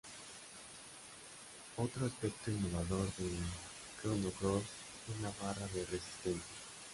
Otro 1.77 2.07
aspecto 2.07 2.49
innovador 2.49 3.05
de 3.17 3.35
"Chrono 4.01 4.31
Cross" 4.31 4.63
es 5.13 5.21
la 5.21 5.31
barra 5.45 5.67
de 5.67 5.85
resistencia. 5.85 6.43